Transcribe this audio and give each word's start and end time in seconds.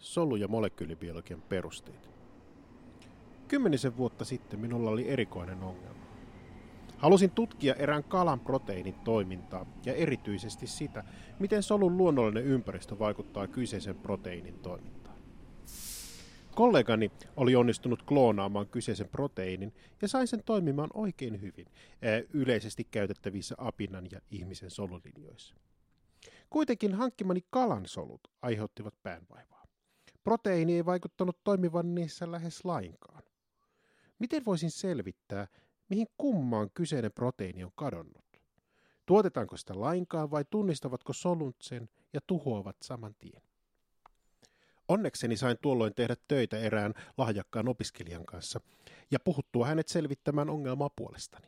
solu- 0.00 0.36
ja 0.36 0.48
molekyylibiologian 0.48 1.42
perusteet. 1.42 2.10
Kymmenisen 3.48 3.96
vuotta 3.96 4.24
sitten 4.24 4.60
minulla 4.60 4.90
oli 4.90 5.08
erikoinen 5.08 5.62
ongelma. 5.62 6.00
Halusin 6.96 7.30
tutkia 7.30 7.74
erään 7.74 8.04
kalan 8.04 8.40
proteiinin 8.40 8.94
toimintaa 8.94 9.66
ja 9.84 9.94
erityisesti 9.94 10.66
sitä, 10.66 11.04
miten 11.38 11.62
solun 11.62 11.96
luonnollinen 11.96 12.44
ympäristö 12.44 12.98
vaikuttaa 12.98 13.46
kyseisen 13.46 13.96
proteiinin 13.96 14.58
toimintaan. 14.58 15.00
Kollegani 16.54 17.10
oli 17.36 17.56
onnistunut 17.56 18.02
kloonaamaan 18.02 18.68
kyseisen 18.68 19.08
proteiinin 19.08 19.72
ja 20.02 20.08
sain 20.08 20.26
sen 20.26 20.42
toimimaan 20.44 20.90
oikein 20.94 21.40
hyvin 21.40 21.66
yleisesti 22.32 22.86
käytettävissä 22.90 23.54
apinan 23.58 24.06
ja 24.12 24.20
ihmisen 24.30 24.70
solulinjoissa. 24.70 25.54
Kuitenkin 26.50 26.94
hankkimani 26.94 27.40
kalansolut 27.50 28.20
aiheuttivat 28.42 28.94
päänvaivaa. 29.02 29.59
Proteiini 30.24 30.74
ei 30.74 30.86
vaikuttanut 30.86 31.44
toimivan 31.44 31.94
niissä 31.94 32.30
lähes 32.30 32.64
lainkaan. 32.64 33.22
Miten 34.18 34.44
voisin 34.44 34.70
selvittää, 34.70 35.46
mihin 35.88 36.06
kummaan 36.18 36.70
kyseinen 36.74 37.12
proteiini 37.12 37.64
on 37.64 37.72
kadonnut? 37.74 38.24
Tuotetaanko 39.06 39.56
sitä 39.56 39.80
lainkaan 39.80 40.30
vai 40.30 40.44
tunnistavatko 40.50 41.12
solut 41.12 41.56
sen 41.62 41.88
ja 42.12 42.20
tuhoavat 42.26 42.76
saman 42.82 43.14
tien? 43.18 43.42
Onnekseni 44.88 45.36
sain 45.36 45.56
tuolloin 45.62 45.94
tehdä 45.94 46.16
töitä 46.28 46.58
erään 46.58 46.94
lahjakkaan 47.18 47.68
opiskelijan 47.68 48.26
kanssa 48.26 48.60
ja 49.10 49.20
puhuttua 49.20 49.66
hänet 49.66 49.88
selvittämään 49.88 50.50
ongelmaa 50.50 50.90
puolestani. 50.96 51.46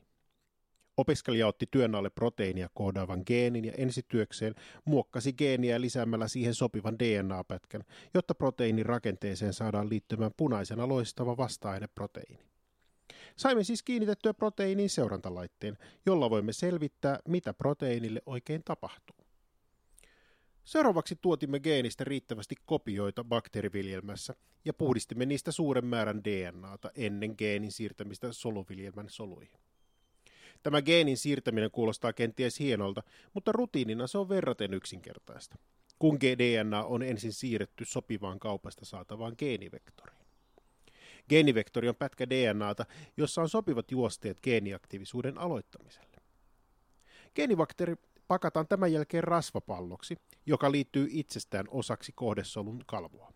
Opiskelija 1.02 1.46
otti 1.46 1.66
työn 1.70 1.94
alle 1.94 2.10
proteiinia 2.10 2.68
koodaavan 2.74 3.22
geenin 3.26 3.64
ja 3.64 3.72
ensityökseen 3.76 4.54
muokkasi 4.84 5.32
geeniä 5.32 5.80
lisäämällä 5.80 6.28
siihen 6.28 6.54
sopivan 6.54 6.98
DNA-pätkän, 6.98 7.84
jotta 8.14 8.34
proteiinin 8.34 8.86
rakenteeseen 8.86 9.52
saadaan 9.52 9.88
liittymään 9.88 10.30
punaisena 10.36 10.88
loistava 10.88 11.36
vasta-aineproteiini. 11.36 12.38
Saimme 13.36 13.64
siis 13.64 13.82
kiinnitettyä 13.82 14.34
proteiiniin 14.34 14.90
seurantalaitteen, 14.90 15.78
jolla 16.06 16.30
voimme 16.30 16.52
selvittää, 16.52 17.18
mitä 17.28 17.54
proteiinille 17.54 18.22
oikein 18.26 18.62
tapahtuu. 18.64 19.16
Seuraavaksi 20.64 21.18
tuotimme 21.20 21.60
geenistä 21.60 22.04
riittävästi 22.04 22.54
kopioita 22.66 23.24
bakteeriviljelmässä 23.24 24.34
ja 24.64 24.74
puhdistimme 24.74 25.26
niistä 25.26 25.52
suuren 25.52 25.86
määrän 25.86 26.24
DNAta 26.24 26.90
ennen 26.94 27.34
geenin 27.38 27.72
siirtämistä 27.72 28.32
soluviljelmän 28.32 29.08
soluihin. 29.08 29.61
Tämä 30.62 30.82
geenin 30.82 31.16
siirtäminen 31.16 31.70
kuulostaa 31.70 32.12
kenties 32.12 32.58
hienolta, 32.58 33.02
mutta 33.34 33.52
rutiinina 33.52 34.06
se 34.06 34.18
on 34.18 34.28
verraten 34.28 34.74
yksinkertaista, 34.74 35.58
kun 35.98 36.20
DNA 36.20 36.84
on 36.84 37.02
ensin 37.02 37.32
siirretty 37.32 37.84
sopivaan 37.84 38.38
kaupasta 38.38 38.84
saatavaan 38.84 39.34
geenivektoriin. 39.38 40.22
Geenivektori 41.28 41.88
on 41.88 41.96
pätkä 41.96 42.30
DNAta, 42.30 42.86
jossa 43.16 43.42
on 43.42 43.48
sopivat 43.48 43.90
juosteet 43.90 44.40
geeniaktiivisuuden 44.42 45.38
aloittamiselle. 45.38 46.16
Geenivakteri 47.34 47.94
pakataan 48.28 48.68
tämän 48.68 48.92
jälkeen 48.92 49.24
rasvapalloksi, 49.24 50.16
joka 50.46 50.72
liittyy 50.72 51.08
itsestään 51.10 51.66
osaksi 51.68 52.12
kohdesolun 52.14 52.82
kalvoa. 52.86 53.31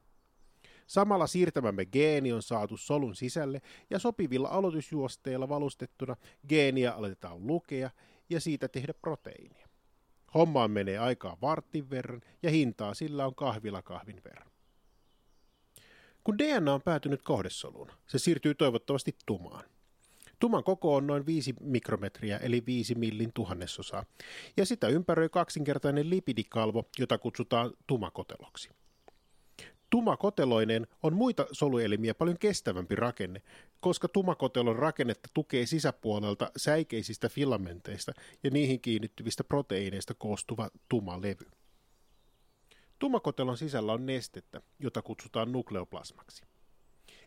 Samalla 0.87 1.27
siirtämämme 1.27 1.87
geeni 1.87 2.33
on 2.33 2.43
saatu 2.43 2.77
solun 2.77 3.17
sisälle 3.17 3.63
ja 3.91 3.99
sopivilla 3.99 4.49
aloitusjuosteilla 4.49 5.49
valustettuna 5.49 6.17
geeniä 6.49 6.93
aletetaan 6.93 7.47
lukea 7.47 7.91
ja 8.31 8.41
siitä 8.41 8.69
tehdä 8.69 8.95
proteiinia. 8.95 9.69
Hommaan 10.35 10.71
menee 10.71 10.99
aikaa 10.99 11.39
vartin 11.43 11.91
verran 11.91 12.21
ja 12.43 12.51
hintaa 12.51 12.95
sillä 12.95 13.27
on 13.27 13.35
kahvila 13.35 13.83
kahvin 13.83 14.21
verran. 14.25 14.51
Kun 16.25 16.39
DNA 16.39 16.75
on 16.75 16.83
päätynyt 16.83 17.23
kohdesoluun, 17.23 17.91
se 18.07 18.19
siirtyy 18.19 18.55
toivottavasti 18.55 19.17
tumaan. 19.27 19.65
Tuman 20.39 20.65
koko 20.65 20.95
on 20.95 21.07
noin 21.07 21.27
5 21.27 21.55
mikrometriä 21.61 22.39
eli 22.39 22.63
5 22.67 22.95
millin 22.95 23.33
tuhannesosaa, 23.35 24.05
ja 24.57 24.67
sitä 24.67 24.89
ympäröi 24.89 25.29
kaksinkertainen 25.29 26.11
lipidikalvo, 26.11 26.85
jota 26.99 27.19
kutsutaan 27.19 27.73
tumakoteloksi. 27.87 28.71
Tumakoteloinen 29.91 30.87
on 31.03 31.15
muita 31.15 31.47
soluelimiä 31.53 32.15
paljon 32.15 32.39
kestävämpi 32.39 32.97
rakenne, 32.97 33.43
koska 33.81 34.09
tumakotelon 34.09 34.77
rakennetta 34.77 35.29
tukee 35.35 35.67
sisäpuolelta 35.67 36.51
säikeisistä 36.57 37.29
filamenteista 37.29 38.13
ja 38.43 38.51
niihin 38.51 38.81
kiinnittyvistä 38.81 39.45
proteiineista 39.45 40.15
koostuva 40.15 40.71
tumalevy. 40.89 41.51
Tumakotelon 42.99 43.59
sisällä 43.59 43.93
on 43.93 44.07
nestettä, 44.07 44.61
jota 44.79 45.03
kutsutaan 45.03 45.53
nukleoplasmaksi. 45.53 46.43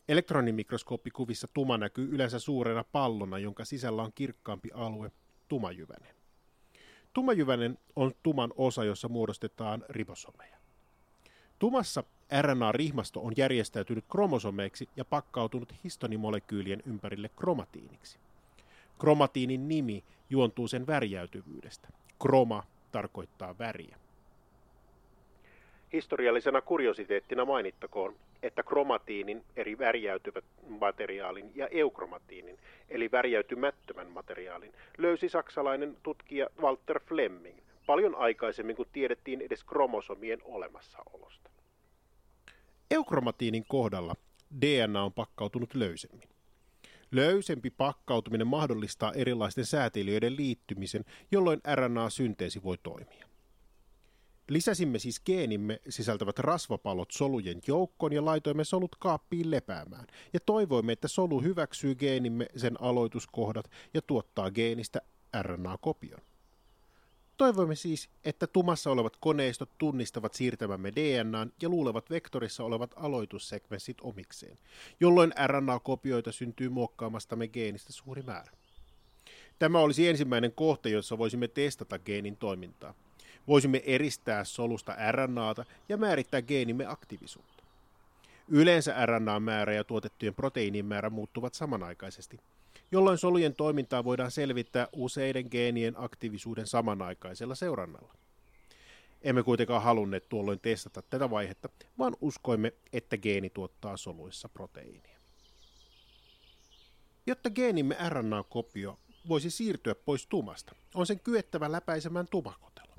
Elektronimikroskooppikuvissa 0.07 1.47
tuma 1.53 1.77
näkyy 1.77 2.09
yleensä 2.11 2.39
suurena 2.39 2.83
pallona, 2.83 3.39
jonka 3.39 3.65
sisällä 3.65 4.03
on 4.03 4.13
kirkkaampi 4.15 4.69
alue, 4.73 5.11
tumajyvänen. 5.47 6.15
Tumajyvänen 7.13 7.77
on 7.95 8.11
tuman 8.23 8.53
osa, 8.55 8.83
jossa 8.83 9.09
muodostetaan 9.09 9.85
ribosomeja. 9.89 10.57
Tumassa 11.59 12.03
RNA-rihmasto 12.41 13.19
on 13.19 13.33
järjestäytynyt 13.37 14.05
kromosomeiksi 14.11 14.89
ja 14.95 15.05
pakkautunut 15.05 15.73
histonimolekyylien 15.83 16.83
ympärille 16.85 17.29
kromatiiniksi. 17.35 18.19
Kromatiinin 18.99 19.67
nimi 19.67 20.03
juontuu 20.29 20.67
sen 20.67 20.87
värjäytyvyydestä. 20.87 21.87
Kroma 22.21 22.63
tarkoittaa 22.91 23.55
väriä. 23.59 23.95
Historiallisena 25.93 26.61
kuriositeettina 26.61 27.45
mainittakoon, 27.45 28.15
että 28.43 28.63
kromatiinin 28.63 29.43
eri 29.55 29.77
värjäytyvät 29.77 30.45
materiaalin 30.67 31.51
ja 31.55 31.67
eukromatiinin 31.67 32.57
eli 32.89 33.11
värjäytymättömän 33.11 34.07
materiaalin 34.07 34.73
löysi 34.97 35.29
saksalainen 35.29 35.97
tutkija 36.03 36.47
Walter 36.61 36.99
Fleming 36.99 37.57
paljon 37.87 38.15
aikaisemmin 38.15 38.75
kuin 38.75 38.89
tiedettiin 38.93 39.41
edes 39.41 39.63
kromosomien 39.63 40.39
olemassaolosta. 40.43 41.48
Eukromatiinin 42.91 43.65
kohdalla 43.67 44.15
DNA 44.61 45.03
on 45.03 45.13
pakkautunut 45.13 45.75
löysemmin. 45.75 46.29
Löysempi 47.11 47.69
pakkautuminen 47.69 48.47
mahdollistaa 48.47 49.13
erilaisten 49.13 49.65
säätelijöiden 49.65 50.35
liittymisen, 50.35 51.05
jolloin 51.31 51.59
RNA-synteesi 51.75 52.63
voi 52.63 52.77
toimia. 52.83 53.29
Lisäsimme 54.49 54.99
siis 54.99 55.21
geenimme 55.25 55.81
sisältävät 55.89 56.39
rasvapalot 56.39 57.11
solujen 57.11 57.61
joukkoon 57.67 58.13
ja 58.13 58.25
laitoimme 58.25 58.63
solut 58.63 58.95
kaappiin 58.99 59.51
lepäämään. 59.51 60.07
Ja 60.33 60.39
toivoimme, 60.45 60.91
että 60.91 61.07
solu 61.07 61.41
hyväksyy 61.41 61.95
geenimme 61.95 62.45
sen 62.55 62.81
aloituskohdat 62.81 63.71
ja 63.93 64.01
tuottaa 64.01 64.51
geenistä 64.51 65.01
RNA-kopion. 65.41 66.21
Toivoimme 67.39 67.75
siis, 67.75 68.09
että 68.25 68.47
tumassa 68.47 68.91
olevat 68.91 69.13
koneistot 69.19 69.69
tunnistavat 69.77 70.33
siirtämämme 70.33 70.91
DNAn 70.95 71.51
ja 71.61 71.69
luulevat 71.69 72.09
vektorissa 72.09 72.63
olevat 72.63 72.91
aloitussekvenssit 72.95 73.97
omikseen, 74.01 74.57
jolloin 74.99 75.33
RNA-kopioita 75.47 76.31
syntyy 76.31 76.69
muokkaamastamme 76.69 77.47
geenistä 77.47 77.93
suuri 77.93 78.21
määrä. 78.21 78.51
Tämä 79.59 79.79
olisi 79.79 80.07
ensimmäinen 80.07 80.51
kohta, 80.51 80.89
jossa 80.89 81.17
voisimme 81.17 81.47
testata 81.47 81.99
geenin 81.99 82.37
toimintaa. 82.37 82.93
Voisimme 83.47 83.81
eristää 83.85 84.43
solusta 84.43 84.95
RNAta 85.11 85.65
ja 85.89 85.97
määrittää 85.97 86.41
geenimme 86.41 86.85
aktiivisuutta. 86.85 87.63
Yleensä 88.47 89.05
RNA-määrä 89.05 89.73
ja 89.73 89.83
tuotettujen 89.83 90.35
proteiinien 90.35 90.85
määrä 90.85 91.09
muuttuvat 91.09 91.53
samanaikaisesti, 91.53 92.39
jolloin 92.91 93.17
solujen 93.17 93.55
toimintaa 93.55 94.03
voidaan 94.03 94.31
selvittää 94.31 94.87
useiden 94.93 95.47
geenien 95.51 95.93
aktiivisuuden 95.97 96.67
samanaikaisella 96.67 97.55
seurannalla. 97.55 98.13
Emme 99.21 99.43
kuitenkaan 99.43 99.83
halunneet 99.83 100.29
tuolloin 100.29 100.59
testata 100.59 101.01
tätä 101.01 101.29
vaihetta, 101.29 101.69
vaan 101.97 102.15
uskoimme, 102.21 102.73
että 102.93 103.17
geeni 103.17 103.49
tuottaa 103.49 103.97
soluissa 103.97 104.49
proteiinia. 104.49 105.19
Jotta 107.27 107.49
geenimme 107.49 107.97
RNA-kopio 108.09 108.99
voisi 109.27 109.49
siirtyä 109.49 109.95
pois 109.95 110.27
tumasta, 110.27 110.75
on 110.93 111.05
sen 111.05 111.19
kyettävä 111.19 111.71
läpäisemään 111.71 112.27
tumakotelo. 112.31 112.95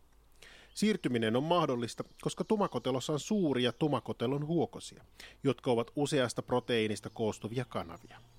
Siirtyminen 0.74 1.36
on 1.36 1.42
mahdollista, 1.42 2.04
koska 2.22 2.44
tumakotelossa 2.44 3.12
on 3.12 3.20
suuria 3.20 3.72
tumakotelon 3.72 4.46
huokosia, 4.46 5.04
jotka 5.44 5.70
ovat 5.70 5.90
useasta 5.96 6.42
proteiinista 6.42 7.10
koostuvia 7.10 7.64
kanavia. 7.64 8.29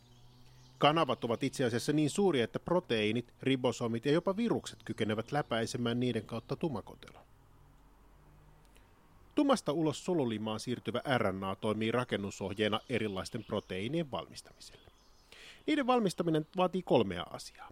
Kanavat 0.81 1.24
ovat 1.24 1.44
itse 1.44 1.66
asiassa 1.66 1.94
niin 1.94 2.10
suuria, 2.10 2.44
että 2.44 2.60
proteiinit, 2.60 3.33
ribosomit 3.42 4.06
ja 4.06 4.12
jopa 4.12 4.38
virukset 4.38 4.80
kykenevät 4.86 5.31
läpäisemään 5.31 6.00
niiden 6.00 6.25
kautta 6.25 6.56
tumakotelon. 6.56 7.22
Tumasta 9.36 9.72
ulos 9.72 10.06
solulimaan 10.06 10.60
siirtyvä 10.60 11.01
RNA 11.18 11.56
toimii 11.56 11.92
rakennusohjeena 11.92 12.80
erilaisten 12.89 13.44
proteiinien 13.44 14.12
valmistamiselle. 14.12 14.92
Niiden 15.68 15.88
valmistaminen 15.88 16.45
vaatii 16.57 16.81
kolmea 16.81 17.24
asiaa. 17.30 17.69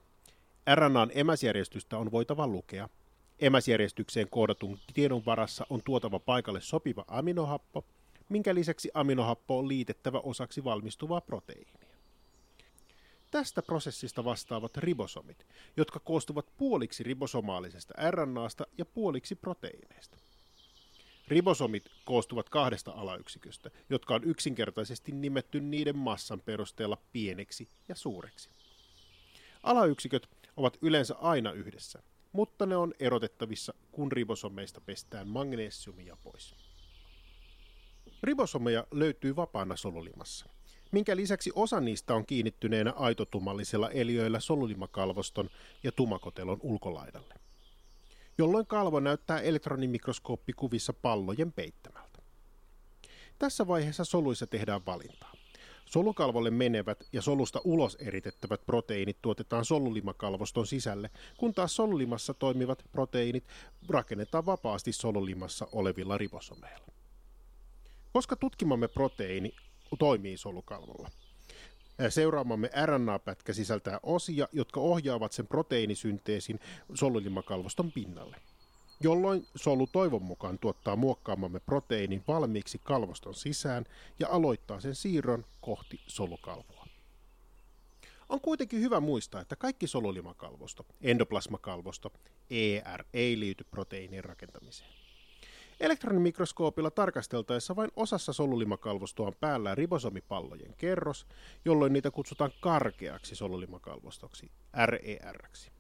RNAn 0.75 1.11
emäsjärjestystä 1.13 1.97
on 1.97 2.11
voitava 2.11 2.47
lukea, 2.47 2.89
Emäsjärjestykseen 3.39 4.29
koodatun 4.29 4.79
tiedon 4.93 5.25
varassa 5.25 5.65
on 5.69 5.81
tuotava 5.85 6.19
paikalle 6.19 6.61
sopiva 6.61 7.05
aminohappo, 7.07 7.85
minkä 8.29 8.55
lisäksi 8.55 8.91
aminohappo 8.93 9.59
on 9.59 9.67
liitettävä 9.67 10.19
osaksi 10.19 10.63
valmistuvaa 10.63 11.21
proteiinia. 11.21 11.88
Tästä 13.31 13.61
prosessista 13.61 14.23
vastaavat 14.23 14.77
ribosomit, 14.77 15.47
jotka 15.77 15.99
koostuvat 15.99 16.45
puoliksi 16.57 17.03
ribosomaalisesta 17.03 17.93
RNAsta 18.11 18.67
ja 18.77 18.85
puoliksi 18.85 19.35
proteiineista. 19.35 20.17
Ribosomit 21.27 21.89
koostuvat 22.05 22.49
kahdesta 22.49 22.91
alayksiköstä, 22.91 23.71
jotka 23.89 24.15
on 24.15 24.23
yksinkertaisesti 24.23 25.11
nimetty 25.11 25.61
niiden 25.61 25.97
massan 25.97 26.41
perusteella 26.41 26.97
pieneksi 27.11 27.69
ja 27.87 27.95
suureksi. 27.95 28.49
Alayksiköt 29.63 30.29
ovat 30.57 30.77
yleensä 30.81 31.15
aina 31.15 31.51
yhdessä, 31.51 32.03
mutta 32.31 32.65
ne 32.65 32.75
on 32.75 32.93
erotettavissa, 32.99 33.73
kun 33.91 34.11
ribosomeista 34.11 34.81
pestään 34.81 35.27
magnesiumia 35.27 36.17
pois. 36.23 36.55
Ribosomeja 38.23 38.87
löytyy 38.91 39.35
vapaana 39.35 39.75
solulimassa, 39.75 40.45
minkä 40.91 41.15
lisäksi 41.15 41.51
osa 41.55 41.79
niistä 41.79 42.15
on 42.15 42.25
kiinnittyneenä 42.25 42.91
aitotumallisella 42.91 43.89
eliöillä 43.89 44.39
solulimakalvoston 44.39 45.49
ja 45.83 45.91
tumakotelon 45.91 46.57
ulkolaidalle, 46.61 47.33
jolloin 48.37 48.67
kalvo 48.67 48.99
näyttää 48.99 49.39
elektronimikroskooppikuvissa 49.39 50.93
pallojen 50.93 51.51
peittämältä. 51.51 52.19
Tässä 53.39 53.67
vaiheessa 53.67 54.05
soluissa 54.05 54.47
tehdään 54.47 54.85
valintaa. 54.85 55.33
Solukalvolle 55.85 56.51
menevät 56.51 57.03
ja 57.13 57.21
solusta 57.21 57.61
ulos 57.63 57.95
eritettävät 57.95 58.65
proteiinit 58.65 59.17
tuotetaan 59.21 59.65
solulimakalvoston 59.65 60.67
sisälle, 60.67 61.09
kun 61.37 61.53
taas 61.53 61.75
solulimassa 61.75 62.33
toimivat 62.33 62.83
proteiinit 62.91 63.43
rakennetaan 63.89 64.45
vapaasti 64.45 64.91
solulimassa 64.93 65.67
olevilla 65.71 66.17
ribosomeilla. 66.17 66.87
Koska 68.13 68.35
tutkimamme 68.35 68.87
proteiini 68.87 69.55
toimii 69.99 70.37
solukalvolla, 70.37 71.09
Seuraamamme 72.09 72.69
RNA-pätkä 72.85 73.53
sisältää 73.53 73.99
osia, 74.03 74.47
jotka 74.51 74.79
ohjaavat 74.79 75.31
sen 75.31 75.47
proteiinisynteesin 75.47 76.59
solulimakalvoston 76.93 77.91
pinnalle 77.91 78.37
jolloin 79.03 79.47
solu 79.55 79.87
toivon 79.87 80.23
mukaan 80.23 80.59
tuottaa 80.59 80.95
muokkaamamme 80.95 81.59
proteiinin 81.59 82.23
valmiiksi 82.27 82.81
kalvoston 82.83 83.33
sisään 83.35 83.85
ja 84.19 84.27
aloittaa 84.29 84.79
sen 84.79 84.95
siirron 84.95 85.45
kohti 85.61 85.99
solukalvoa. 86.07 86.85
On 88.29 88.41
kuitenkin 88.41 88.81
hyvä 88.81 88.99
muistaa, 88.99 89.41
että 89.41 89.55
kaikki 89.55 89.87
solulimakalvosto, 89.87 90.85
endoplasmakalvosto, 91.01 92.13
ER, 92.49 93.03
ei 93.13 93.39
liity 93.39 93.63
proteiinin 93.63 94.23
rakentamiseen. 94.23 94.89
Elektronimikroskoopilla 95.79 96.91
tarkasteltaessa 96.91 97.75
vain 97.75 97.91
osassa 97.95 98.33
solulimakalvostoa 98.33 99.27
on 99.27 99.35
päällä 99.39 99.75
ribosomipallojen 99.75 100.73
kerros, 100.77 101.25
jolloin 101.65 101.93
niitä 101.93 102.11
kutsutaan 102.11 102.51
karkeaksi 102.59 103.35
solulimakalvostoksi, 103.35 104.51
RER-ksi. 104.85 105.71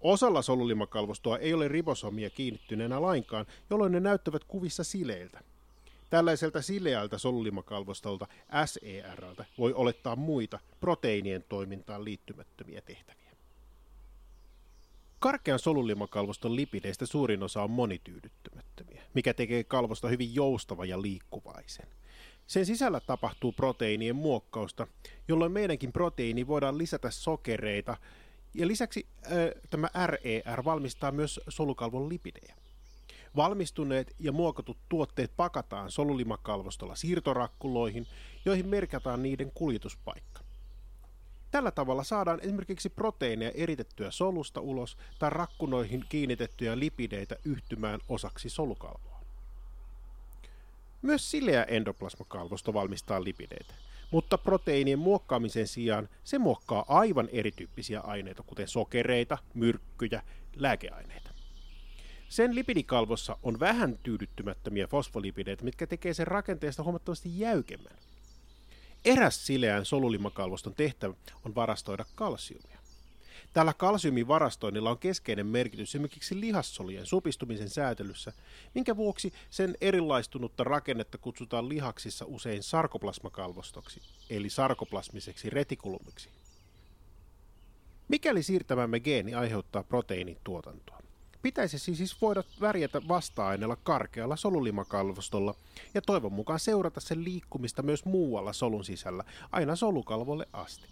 Osalla 0.00 0.42
solulimakalvostoa 0.42 1.38
ei 1.38 1.54
ole 1.54 1.68
ribosomia 1.68 2.30
kiinnittyneenä 2.30 3.02
lainkaan, 3.02 3.46
jolloin 3.70 3.92
ne 3.92 4.00
näyttävät 4.00 4.44
kuvissa 4.44 4.84
sileiltä. 4.84 5.40
Tällaiselta 6.10 6.62
sileältä 6.62 7.18
solulimakalvostolta 7.18 8.26
SERltä 8.66 9.44
voi 9.58 9.72
olettaa 9.72 10.16
muita 10.16 10.58
proteiinien 10.80 11.44
toimintaan 11.48 12.04
liittymättömiä 12.04 12.80
tehtäviä. 12.80 13.21
Karkean 15.22 15.58
solulimakalvoston 15.58 16.56
lipideistä 16.56 17.06
suurin 17.06 17.42
osa 17.42 17.62
on 17.62 17.70
monityydyttymättömiä, 17.70 19.02
mikä 19.14 19.34
tekee 19.34 19.64
kalvosta 19.64 20.08
hyvin 20.08 20.34
joustava 20.34 20.84
ja 20.84 21.02
liikkuvaisen. 21.02 21.86
Sen 22.46 22.66
sisällä 22.66 23.00
tapahtuu 23.00 23.52
proteiinien 23.52 24.16
muokkausta, 24.16 24.86
jolloin 25.28 25.52
meidänkin 25.52 25.92
proteiini 25.92 26.46
voidaan 26.46 26.78
lisätä 26.78 27.10
sokereita 27.10 27.96
ja 28.54 28.66
lisäksi 28.66 29.06
äh, 29.26 29.32
tämä 29.70 29.88
RER 30.06 30.64
valmistaa 30.64 31.12
myös 31.12 31.40
solukalvon 31.48 32.08
lipidejä. 32.08 32.54
Valmistuneet 33.36 34.14
ja 34.18 34.32
muokatut 34.32 34.78
tuotteet 34.88 35.32
pakataan 35.36 35.90
solulimakalvostolla 35.90 36.94
siirtorakkuloihin, 36.94 38.06
joihin 38.44 38.68
merkataan 38.68 39.22
niiden 39.22 39.50
kuljetuspaikka. 39.54 40.41
Tällä 41.52 41.70
tavalla 41.70 42.04
saadaan 42.04 42.40
esimerkiksi 42.40 42.88
proteiineja 42.88 43.50
eritettyä 43.54 44.10
solusta 44.10 44.60
ulos 44.60 44.96
tai 45.18 45.30
rakkunoihin 45.30 46.04
kiinnitettyjä 46.08 46.78
lipideitä 46.78 47.36
yhtymään 47.44 48.00
osaksi 48.08 48.48
solukalvoa. 48.48 49.20
Myös 51.02 51.30
sileä 51.30 51.62
endoplasmakalvosto 51.64 52.74
valmistaa 52.74 53.24
lipideitä– 53.24 53.74
mutta 54.12 54.38
proteiinien 54.38 54.98
muokkaamisen 54.98 55.66
sijaan 55.66 56.08
se 56.24 56.38
muokkaa 56.38 56.84
aivan 56.88 57.28
erityyppisiä 57.32 58.00
aineita, 58.00 58.42
kuten 58.42 58.68
sokereita, 58.68 59.38
myrkkyjä, 59.54 60.22
lääkeaineita. 60.56 61.30
Sen 62.28 62.54
lipidikalvossa 62.54 63.36
on 63.42 63.60
vähän 63.60 63.98
tyydyttymättömiä 64.02 64.86
fosfolipideitä, 64.86 65.64
mitkä 65.64 65.86
tekee 65.86 66.14
sen 66.14 66.26
rakenteesta 66.26 66.82
huomattavasti 66.82 67.40
jäykemmän. 67.40 67.96
Eräs 69.04 69.46
sileän 69.46 69.84
solulimakalvoston 69.84 70.74
tehtävä 70.74 71.14
on 71.44 71.54
varastoida 71.54 72.04
kalsiumia. 72.14 72.78
Tällä 73.52 73.74
kalsiumin 73.74 74.28
varastoinnilla 74.28 74.90
on 74.90 74.98
keskeinen 74.98 75.46
merkitys 75.46 75.90
esimerkiksi 75.90 76.40
lihassolujen 76.40 77.06
supistumisen 77.06 77.70
säätelyssä, 77.70 78.32
minkä 78.74 78.96
vuoksi 78.96 79.32
sen 79.50 79.76
erilaistunutta 79.80 80.64
rakennetta 80.64 81.18
kutsutaan 81.18 81.68
lihaksissa 81.68 82.24
usein 82.28 82.62
sarkoplasmakalvostoksi, 82.62 84.00
eli 84.30 84.50
sarkoplasmiseksi 84.50 85.50
retikulumiksi. 85.50 86.28
Mikäli 88.08 88.42
siirtämämme 88.42 89.00
geeni 89.00 89.34
aiheuttaa 89.34 89.82
proteiinin 89.82 90.38
tuotantoa, 90.44 91.01
pitäisi 91.42 91.78
siis 91.78 92.20
voida 92.20 92.42
värjätä 92.60 93.02
vasta-aineella 93.08 93.76
karkealla 93.76 94.36
solulimakalvostolla 94.36 95.54
ja 95.94 96.02
toivon 96.02 96.32
mukaan 96.32 96.60
seurata 96.60 97.00
sen 97.00 97.24
liikkumista 97.24 97.82
myös 97.82 98.04
muualla 98.04 98.52
solun 98.52 98.84
sisällä 98.84 99.24
aina 99.52 99.76
solukalvolle 99.76 100.46
asti. 100.52 100.88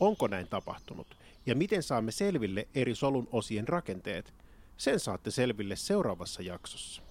Onko 0.00 0.26
näin 0.26 0.48
tapahtunut? 0.48 1.16
Ja 1.46 1.54
miten 1.54 1.82
saamme 1.82 2.12
selville 2.12 2.68
eri 2.74 2.94
solun 2.94 3.28
osien 3.32 3.68
rakenteet? 3.68 4.34
Sen 4.76 5.00
saatte 5.00 5.30
selville 5.30 5.76
seuraavassa 5.76 6.42
jaksossa. 6.42 7.02